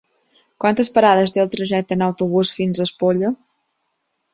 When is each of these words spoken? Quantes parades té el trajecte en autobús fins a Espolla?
Quantes 0.65 0.89
parades 0.95 1.35
té 1.37 1.43
el 1.45 1.53
trajecte 1.57 1.99
en 1.99 2.07
autobús 2.09 2.55
fins 2.59 2.83
a 2.85 2.91
Espolla? 2.91 3.37